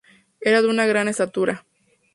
[0.39, 1.63] Era de una gran estatura.